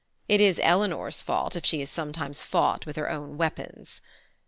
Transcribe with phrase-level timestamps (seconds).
[0.27, 4.01] It is Eleanor's fault if she is sometimes fought with her own weapons.